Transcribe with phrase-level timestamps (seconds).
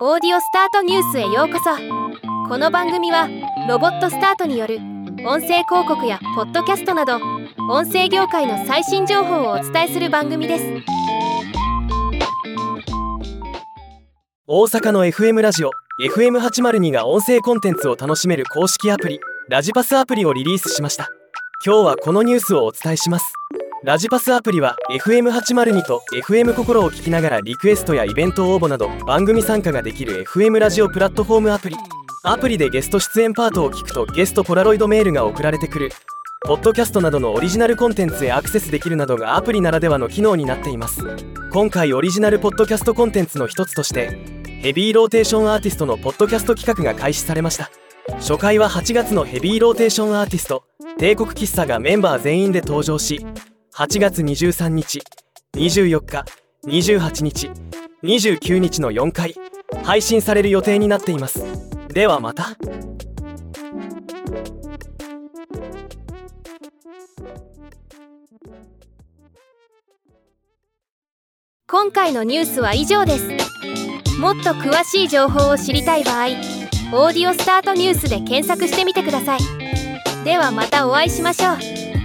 [0.00, 1.70] オーディオスタートニュースへようこそ。
[2.48, 3.28] この番組は
[3.68, 4.78] ロボットスタートによる
[5.24, 7.20] 音声広告やポッドキャストなど
[7.70, 10.64] 音声業界の最新情報をお伝えする番組です。
[14.48, 15.70] 大阪の FM ラジオ
[16.02, 21.08] FM802 が音声コンテンツを楽しめる公式アプリラジパスアプリをリリースしました。
[21.64, 23.32] 今日はこのニュースをお伝えします。
[23.84, 31.76] ラジパスアプリは FM802 と FM 心を聞きながらリクエストやイベント応募など番組参加ができる FM ラジオプラットフォームアプリ。
[32.22, 35.90] アプリでゲスト出演パートを聞くとゲストポラロイドメールが送られてくる。
[36.46, 41.02] ポッドキャストなどのオリジナルコンテンツへアクセスできるなどがアプリならではの機能になっています。
[41.52, 44.18] 今回オリジナルポッドキャストコンテンツの一つとして
[44.62, 47.70] ヘビーローテーションアーティストのポッドキャスト企画が開始されました。
[48.16, 50.64] 初回は8月のヘビーローテーションアーティスト
[50.96, 53.24] 帝国喫茶がメンバー全員で登場し
[53.76, 55.02] 8月23日
[55.56, 56.24] 24日
[56.64, 57.50] 28日
[58.04, 59.34] 29日の4回
[59.82, 61.42] 配信される予定になっています。
[61.88, 62.56] ではまた。
[71.66, 73.28] 今回のニュースは以上です。
[74.20, 76.26] もっと詳しい情報を知りたい場合
[76.94, 79.40] 「オーディオスタートニュース」で検索してみてください。
[80.24, 82.03] ではまたお会いしましょう。